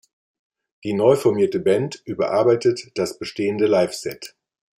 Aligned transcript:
Die 0.83 0.93
neu 0.93 1.15
formierte 1.15 1.59
Band 1.59 2.01
überarbeitet 2.05 2.89
das 2.95 3.19
bestehende 3.19 3.67
Live-Set. 3.67 4.35